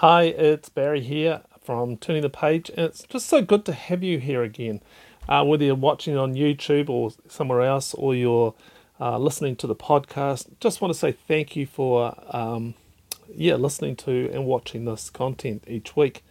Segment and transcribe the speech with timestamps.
[0.00, 4.02] Hi, it's Barry here from Turning the Page, and it's just so good to have
[4.02, 4.80] you here again.
[5.28, 8.54] Uh, whether you're watching on YouTube or somewhere else, or you're
[8.98, 12.72] uh, listening to the podcast, just want to say thank you for um,
[13.28, 16.24] yeah listening to and watching this content each week.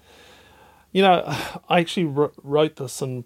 [0.91, 1.21] You know,
[1.69, 3.23] I actually wrote this and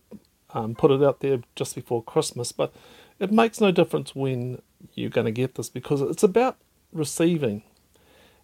[0.54, 2.74] um, put it out there just before Christmas, but
[3.18, 4.62] it makes no difference when
[4.94, 6.58] you're going to get this because it's about
[6.92, 7.64] receiving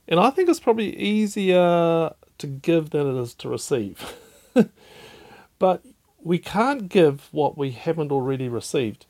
[0.09, 4.15] and I think it's probably easier to give than it is to receive.
[5.59, 5.85] but
[6.21, 9.05] we can't give what we haven't already received.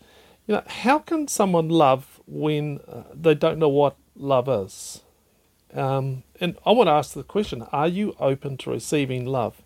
[0.46, 5.02] You know, how can someone love when uh, they don't know what love is?
[5.74, 9.62] Um, and I want to ask the question are you open to receiving love?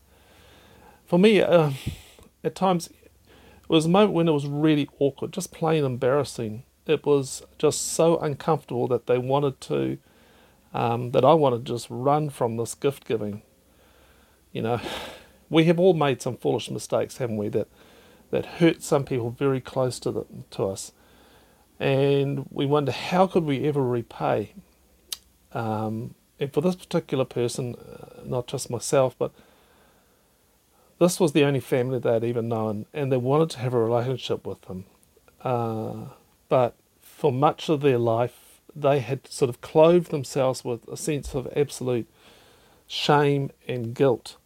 [1.08, 1.72] For me, uh,
[2.44, 6.64] at times, it was a moment when it was really awkward, just plain embarrassing.
[6.86, 9.98] It was just so uncomfortable that they wanted to
[10.74, 13.42] um, that I want to just run from this gift giving.
[14.52, 14.82] You know,
[15.50, 17.50] we have all made some foolish mistakes, haven't we?
[17.50, 17.68] That
[18.32, 20.92] that hurt some people very close to the, to us,
[21.80, 24.54] and we wonder how could we ever repay.
[25.52, 29.32] Um, and for this particular person, uh, not just myself, but
[31.00, 33.80] this was the only family they had even known, and they wanted to have a
[33.80, 34.86] relationship with them.
[35.42, 36.06] Uh,
[36.50, 38.43] but for much of their life,
[38.76, 42.08] they had sort of clothed themselves with a sense of absolute
[42.88, 44.38] shame and guilt.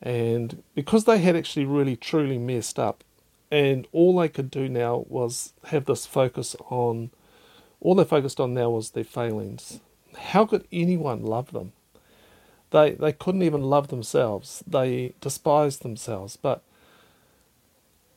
[0.00, 3.02] And because they had actually really truly messed up,
[3.50, 7.10] and all they could do now was have this focus on,
[7.80, 9.80] all they focused on now was their failings.
[10.16, 11.72] How could anyone love them?
[12.70, 14.62] They, they couldn't even love themselves.
[14.66, 16.36] They despised themselves.
[16.36, 16.62] But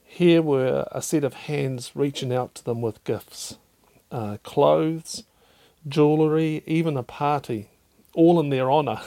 [0.04, 3.58] here were a set of hands reaching out to them with gifts
[4.12, 5.24] uh, clothes,
[5.88, 7.70] jewellery, even a party,
[8.14, 9.02] all in their honour.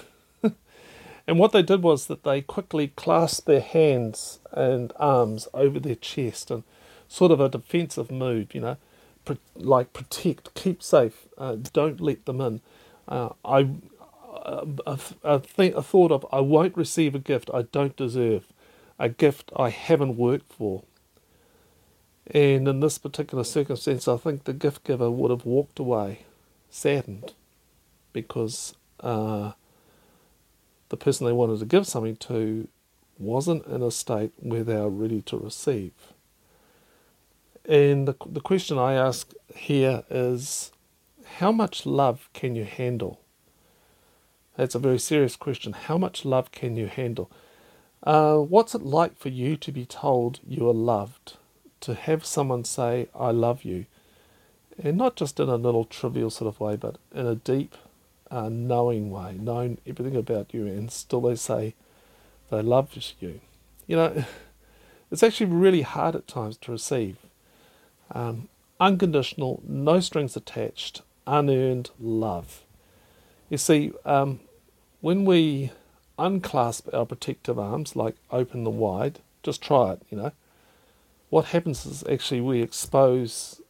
[1.27, 5.95] and what they did was that they quickly clasped their hands and arms over their
[5.95, 6.65] chest and
[7.09, 8.77] sort of a defensive move, you know,
[9.57, 12.61] like protect, keep safe, uh, don't let them in.
[13.09, 13.69] Uh, I,
[14.45, 18.47] uh, a, a, th- a thought of I won't receive a gift I don't deserve,
[18.99, 20.83] a gift I haven't worked for.
[22.27, 26.21] And in this particular circumstance, I think the gift giver would have walked away
[26.75, 27.33] saddened
[28.13, 29.53] because uh,
[30.89, 32.67] the person they wanted to give something to
[33.17, 35.93] wasn't in a state where they are ready to receive.
[37.65, 40.73] And the, the question I ask here is
[41.37, 43.21] how much love can you handle?
[44.57, 45.73] That's a very serious question.
[45.73, 47.31] How much love can you handle?
[48.03, 51.37] Uh, what's it like for you to be told you are loved?
[51.83, 53.87] To have someone say, I love you?
[54.83, 57.77] And not just in a little trivial sort of way, but in a deep,
[58.31, 61.75] uh, knowing way, knowing everything about you, and still they say
[62.51, 62.91] they love
[63.21, 63.41] you.
[63.87, 64.25] You know,
[65.11, 67.19] it's actually really hard at times to receive.
[68.11, 68.49] Um,
[68.81, 72.63] unconditional, no strings attached, unearned love.
[73.49, 74.41] You see, um,
[75.01, 75.71] when we
[76.19, 80.33] unclasp our protective arms, like open them wide, just try it, you know.
[81.31, 83.61] What happens is actually we expose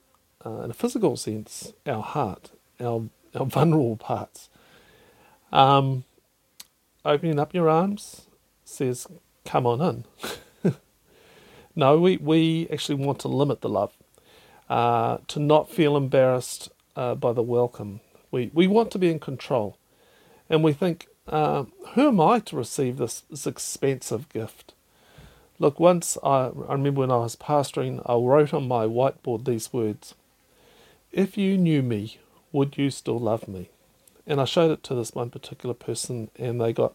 [0.45, 2.51] uh, in a physical sense, our heart,
[2.81, 4.49] our, our vulnerable parts.
[5.53, 6.05] Um,
[7.05, 8.27] opening up your arms
[8.65, 9.07] says,
[9.45, 10.05] come on
[10.63, 10.75] in.
[11.77, 13.93] no, we, we actually want to limit the love,
[14.69, 18.01] uh, to not feel embarrassed uh, by the welcome.
[18.31, 19.79] We, we want to be in control.
[20.51, 24.75] And we think, uh, who am I to receive this, this expensive gift?
[25.59, 29.73] Look, once I, I remember when I was pastoring, I wrote on my whiteboard these
[29.73, 30.15] words
[31.15, 32.19] if you knew me,
[32.53, 33.71] would you still love me?
[34.27, 36.95] And I showed it to this one particular person, and they got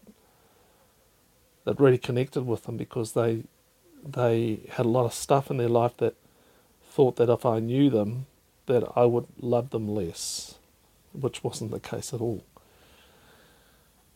[1.64, 3.44] that really connected with them because they
[4.04, 6.16] they had a lot of stuff in their life that
[6.84, 8.26] thought that if I knew them,
[8.66, 10.56] that I would love them less,
[11.14, 12.44] which wasn't the case at all.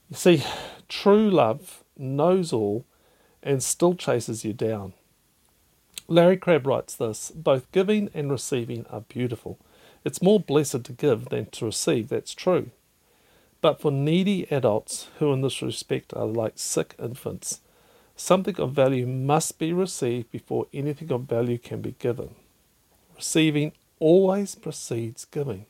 [0.09, 0.43] You see,
[0.87, 2.85] true love knows all
[3.41, 4.93] and still chases you down.
[6.07, 9.59] Larry Crabb writes this both giving and receiving are beautiful.
[10.05, 12.71] It's more blessed to give than to receive, that's true.
[13.61, 17.61] But for needy adults who, in this respect, are like sick infants,
[18.15, 22.35] something of value must be received before anything of value can be given.
[23.15, 25.65] Receiving always precedes giving,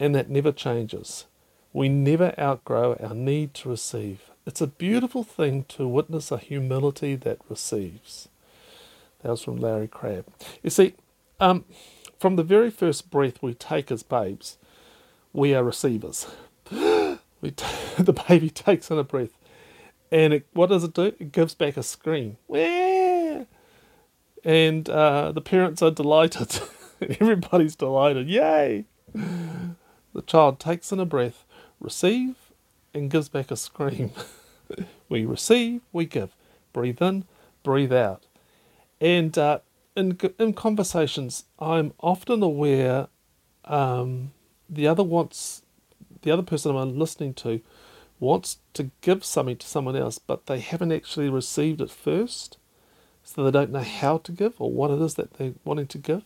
[0.00, 1.26] and that never changes.
[1.74, 4.30] We never outgrow our need to receive.
[4.46, 8.28] It's a beautiful thing to witness a humility that receives.
[9.22, 10.26] That was from Larry Crabb.
[10.62, 10.94] You see,
[11.38, 11.64] um,
[12.22, 14.56] from the very first breath we take as babes,
[15.32, 16.28] we are receivers.
[16.70, 17.66] we t-
[17.98, 19.36] the baby takes in a breath,
[20.12, 21.06] And it, what does it do?
[21.06, 22.36] It gives back a scream.
[24.44, 26.60] And uh, the parents are delighted.
[27.00, 28.28] Everybody's delighted.
[28.28, 28.84] Yay!
[29.12, 31.44] The child takes in a breath,
[31.80, 32.36] receive,
[32.94, 34.12] and gives back a scream.
[35.08, 36.36] we receive, we give.
[36.72, 37.24] Breathe in,
[37.64, 38.26] breathe out.
[39.00, 39.58] And uh,
[39.94, 43.08] in, in conversations, I'm often aware
[43.64, 44.32] um,
[44.68, 45.62] the other wants,
[46.22, 47.60] the other person I'm listening to
[48.18, 52.56] wants to give something to someone else, but they haven't actually received it first.
[53.24, 55.98] So they don't know how to give or what it is that they're wanting to
[55.98, 56.24] give.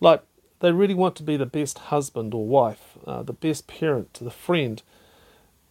[0.00, 0.22] Like,
[0.60, 4.24] they really want to be the best husband or wife, uh, the best parent, to
[4.24, 4.82] the friend,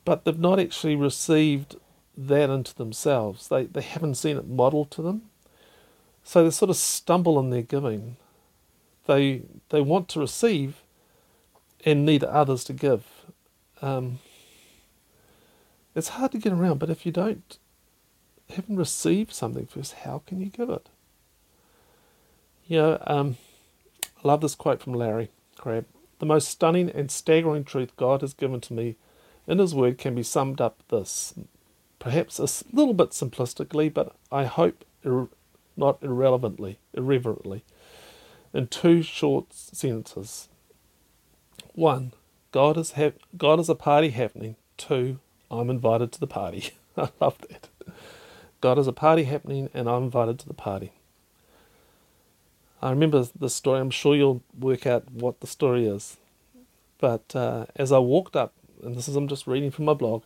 [0.04, 1.76] but they've not actually received
[2.18, 3.48] that into themselves.
[3.48, 5.24] They, they haven't seen it modeled to them.
[6.26, 8.18] So they sort of stumble in their giving.
[9.06, 10.82] They, they want to receive
[11.86, 13.06] and need others to give.
[13.82, 14.18] Um,
[15.94, 17.58] it's hard to get around, but if you don't
[18.50, 20.90] haven't received something first, how can you give it?
[22.68, 23.38] You know, um,
[24.04, 25.86] I love this quote from Larry Crabb.
[26.20, 28.96] The most stunning and staggering truth God has given to me
[29.48, 31.36] in His Word can be summed up this,
[32.00, 34.84] perhaps a little bit simplistically, but I hope
[35.78, 37.64] not irrelevantly, irreverently,
[38.54, 40.50] in two short sentences.
[41.74, 42.14] One,
[42.52, 44.56] God is ha- God is a party happening.
[44.78, 45.20] Two,
[45.52, 46.72] I'm invited to the party.
[46.98, 47.70] I love that.
[48.62, 50.94] God is a party happening, and I'm invited to the party.
[52.82, 53.80] I remember the story.
[53.80, 56.18] I'm sure you'll work out what the story is.
[57.00, 60.24] But uh, as I walked up, and this is I'm just reading from my blog,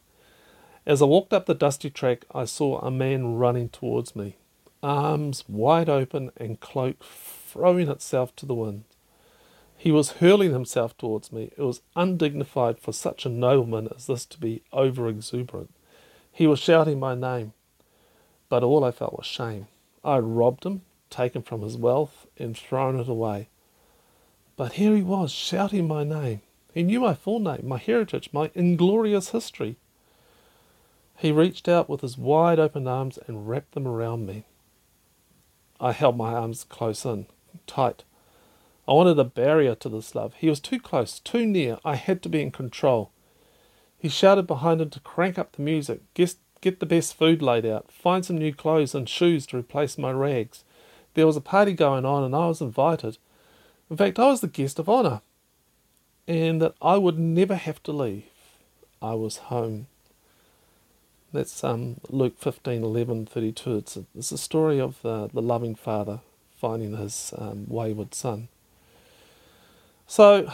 [0.86, 4.38] as I walked up the dusty track, I saw a man running towards me,
[4.82, 8.84] arms wide open and cloak throwing itself to the wind.
[9.78, 11.52] He was hurling himself towards me.
[11.58, 15.74] It was undignified for such a nobleman as this to be over exuberant.
[16.32, 17.54] He was shouting my name,
[18.50, 19.68] but all I felt was shame.
[20.04, 23.48] I had robbed him, taken from his wealth, and thrown it away.
[24.56, 26.42] But here he was, shouting my name.
[26.74, 29.78] He knew my full name, my heritage, my inglorious history.
[31.18, 34.46] He reached out with his wide open arms and wrapped them around me.
[35.80, 37.28] I held my arms close in,
[37.66, 38.04] tight.
[38.88, 40.34] I wanted a barrier to this love.
[40.36, 41.78] He was too close, too near.
[41.86, 43.12] I had to be in control.
[43.98, 47.66] He shouted behind him to crank up the music, get, get the best food laid
[47.66, 50.64] out, find some new clothes and shoes to replace my rags.
[51.14, 53.18] There was a party going on and I was invited.
[53.90, 55.22] In fact, I was the guest of honour.
[56.28, 58.24] And that I would never have to leave.
[59.02, 59.88] I was home.
[61.32, 63.78] That's um, Luke 15, 11, 32.
[63.78, 66.22] It's a, it's a story of the, the loving father
[66.58, 68.48] finding his um, wayward son.
[70.08, 70.52] So,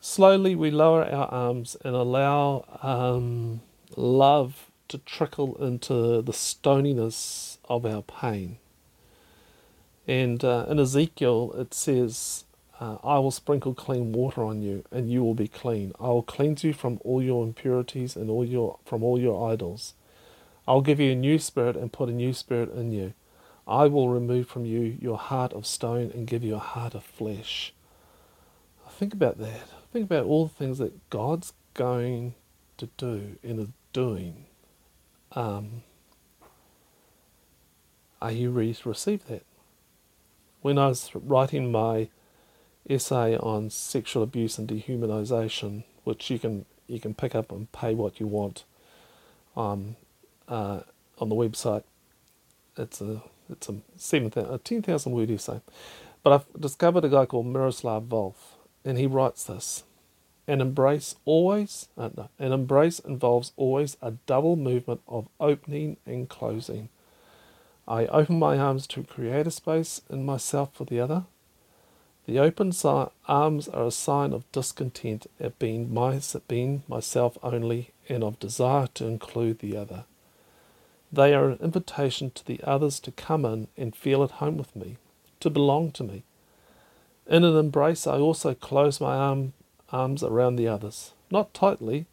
[0.00, 3.60] slowly we lower our arms and allow um,
[3.96, 8.58] love to trickle into the stoniness of our pain.
[10.08, 12.44] And uh, in Ezekiel, it says,
[12.80, 15.92] uh, I will sprinkle clean water on you, and you will be clean.
[16.00, 19.92] I will cleanse you from all your impurities and all your from all your idols.
[20.66, 23.12] I will give you a new spirit and put a new spirit in you.
[23.68, 27.04] I will remove from you your heart of stone and give you a heart of
[27.04, 27.74] flesh.
[28.88, 29.68] Think about that.
[29.92, 32.34] Think about all the things that God's going
[32.78, 34.46] to do and is doing.
[35.32, 35.82] Um,
[38.22, 39.44] are you ready to receive that?
[40.62, 42.08] When I was writing my
[42.90, 47.94] essay on sexual abuse and dehumanization, which you can you can pick up and pay
[47.94, 48.64] what you want
[49.56, 49.96] um,
[50.48, 50.80] uh,
[51.18, 51.84] on the website,
[52.76, 55.60] it's a it's a, 7, a 10,000 word essay.
[56.22, 58.34] But I've discovered a guy called Miroslav Volf,
[58.84, 59.82] and he writes this.
[60.46, 66.28] An embrace always, uh, no, an embrace involves always a double movement of opening and
[66.28, 66.90] closing.
[67.88, 71.24] I open my arms to create a space in myself for the other.
[72.30, 77.90] The open si- arms are a sign of discontent at being, my, being myself only
[78.08, 80.04] and of desire to include the other.
[81.10, 84.76] They are an invitation to the others to come in and feel at home with
[84.76, 84.96] me,
[85.40, 86.22] to belong to me.
[87.26, 89.52] In an embrace, I also close my arm,
[89.90, 92.06] arms around the others, not tightly,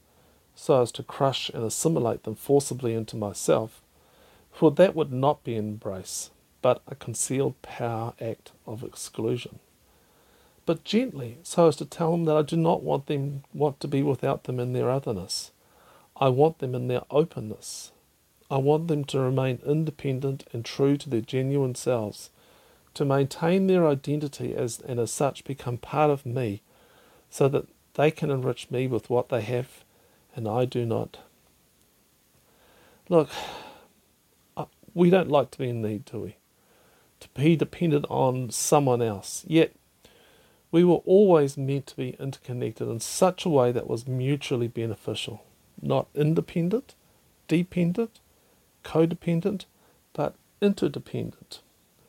[0.56, 3.84] so as to crush and assimilate them forcibly into myself,
[4.52, 6.32] for that would not be an embrace,
[6.64, 9.60] but a concealed power act of exclusion.
[10.68, 13.88] But gently, so as to tell them that I do not want them want to
[13.88, 15.52] be without them in their otherness.
[16.18, 17.94] I want them in their openness,
[18.52, 22.32] I want them to remain independent and true to their genuine selves,
[22.96, 26.62] to maintain their identity as and as such become part of me,
[27.30, 29.86] so that they can enrich me with what they have
[30.36, 31.20] and I do not.
[33.08, 33.30] Look,
[34.58, 36.36] uh, we don't like to be in need, do we?
[37.22, 39.46] To be dependent on someone else.
[39.48, 39.72] Yet,
[40.72, 45.44] we were always meant to be interconnected in such a way that was mutually beneficial,
[45.82, 46.96] not independent,
[47.48, 48.20] dependent,
[48.84, 49.66] codependent,
[50.14, 51.62] but interdependent.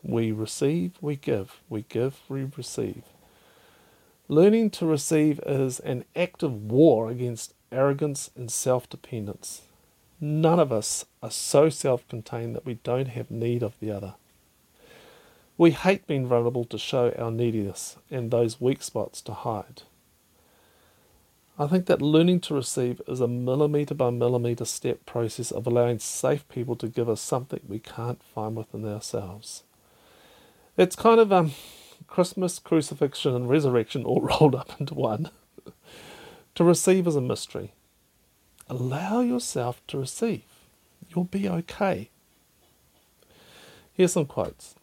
[0.03, 3.03] We receive, we give, we give, we receive.
[4.29, 9.62] Learning to receive is an active war against arrogance and self dependence.
[10.21, 14.15] None of us are so self contained that we don't have need of the other.
[15.59, 19.83] We hate being vulnerable to show our neediness and those weak spots to hide.
[21.59, 25.99] I think that learning to receive is a millimetre by millimetre step process of allowing
[25.99, 29.65] safe people to give us something we can't find within ourselves.
[30.77, 31.50] It's kind of um,
[32.07, 35.31] Christmas, crucifixion, and resurrection all rolled up into one.
[36.55, 37.73] to receive is a mystery.
[38.69, 40.45] Allow yourself to receive.
[41.09, 42.11] You'll be okay.
[43.93, 44.77] Here's some quotes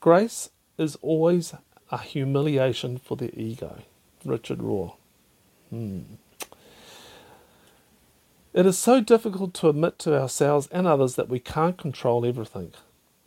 [0.00, 1.54] Grace is always
[1.90, 3.82] a humiliation for the ego.
[4.24, 4.94] Richard Rohr.
[5.70, 6.02] Hmm.
[8.54, 12.72] It is so difficult to admit to ourselves and others that we can't control everything.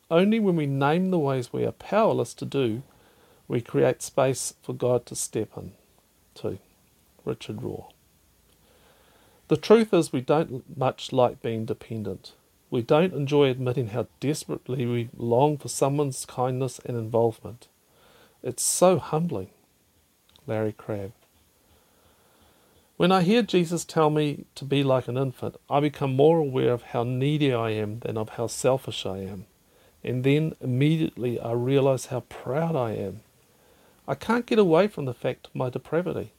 [0.09, 2.83] Only when we name the ways we are powerless to do,
[3.47, 5.73] we create space for God to step in.
[6.33, 6.59] Too.
[7.25, 7.91] Richard Rohr.
[9.47, 12.33] The truth is, we don't much like being dependent.
[12.71, 17.67] We don't enjoy admitting how desperately we long for someone's kindness and involvement.
[18.41, 19.49] It's so humbling.
[20.47, 21.11] Larry Crabb.
[22.95, 26.71] When I hear Jesus tell me to be like an infant, I become more aware
[26.71, 29.47] of how needy I am than of how selfish I am.
[30.01, 33.19] And then immediately I realize how proud I am.
[34.07, 36.31] I can't get away from the fact of my depravity.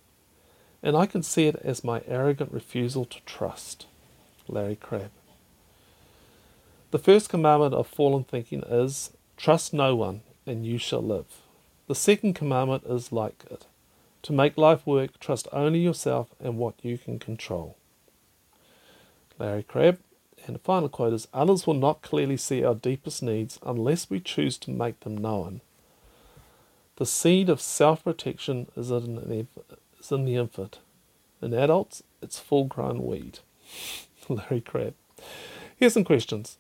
[0.82, 3.86] And I can see it as my arrogant refusal to trust.
[4.48, 5.10] Larry Crabb.
[6.92, 11.40] The first commandment of fallen thinking is trust no one, and you shall live.
[11.88, 13.64] The second commandment is like it
[14.24, 17.76] to make life work, trust only yourself and what you can control.
[19.38, 19.98] Larry Crabb.
[20.44, 24.20] And the final quote is Others will not clearly see our deepest needs unless we
[24.20, 25.62] choose to make them known.
[26.96, 29.46] The seed of self protection is in, the,
[29.98, 30.80] is in the infant.
[31.40, 33.38] In adults, it's full grown weed.
[34.28, 34.94] Larry Crabb.
[35.78, 36.58] Here's some questions.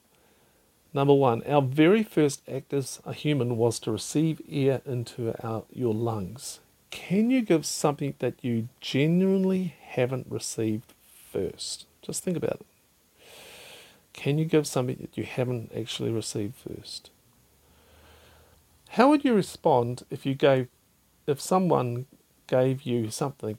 [0.94, 5.64] Number one, our very first act as a human was to receive air into our,
[5.72, 6.60] your lungs.
[6.90, 10.92] Can you give something that you genuinely haven't received
[11.32, 11.86] first?
[12.02, 12.66] Just think about it.
[14.12, 17.10] Can you give something that you haven't actually received first?
[18.90, 20.68] How would you respond if you gave
[21.26, 22.04] if someone
[22.46, 23.58] gave you something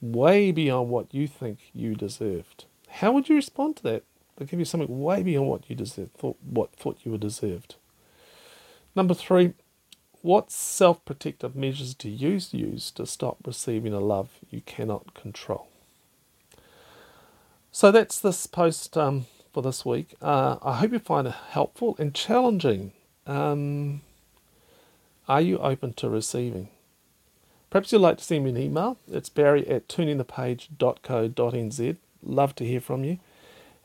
[0.00, 2.66] way beyond what you think you deserved?
[2.88, 4.04] How would you respond to that?
[4.38, 7.74] They give you something way beyond what you deserved, thought, what thought you were deserved.
[8.94, 9.54] Number three,
[10.22, 15.66] what self protective measures do you use to stop receiving a love you cannot control?
[17.72, 20.14] So that's this post um, for this week.
[20.22, 22.92] Uh, I hope you find it helpful and challenging.
[23.26, 24.02] Um,
[25.28, 26.68] are you open to receiving?
[27.70, 28.98] Perhaps you'd like to send me an email.
[29.10, 31.96] It's barry at turningthepage.co.nz.
[32.22, 33.18] Love to hear from you.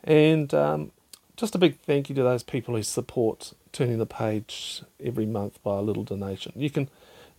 [0.04, 0.92] And um,
[1.38, 5.62] just a big thank you to those people who support turning the page every month
[5.64, 6.54] by a little donation.
[6.56, 6.90] You can,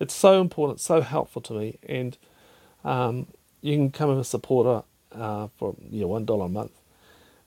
[0.00, 2.16] it's so important, so helpful to me, and
[2.84, 3.26] um,
[3.60, 4.82] you can come become a supporter
[5.14, 6.72] uh, for you know, one dollar a month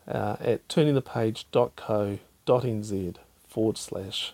[0.07, 3.15] uh, at turningthepage.co.nz
[3.47, 4.33] forward slash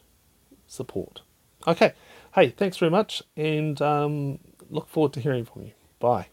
[0.67, 1.21] support.
[1.67, 1.93] Okay,
[2.35, 4.37] hey, thanks very much, and um,
[4.69, 5.71] look forward to hearing from you.
[5.99, 6.27] Bye.